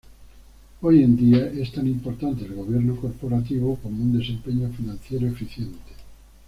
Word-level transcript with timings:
Hoy 0.81 1.03
en 1.03 1.15
día 1.15 1.45
es 1.45 1.71
tan 1.73 1.85
importante 1.85 2.43
el 2.43 2.55
Gobierno 2.55 2.95
Corporativo 2.95 3.75
como 3.83 4.01
un 4.01 4.17
desempeño 4.17 4.67
financiero 4.69 5.27
eficiente. 5.27 5.93